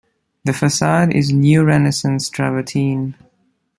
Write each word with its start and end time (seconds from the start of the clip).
The 0.45 0.53
facade 0.53 1.13
is 1.13 1.31
neo-Renaissance 1.31 2.27
travertine. 2.31 3.13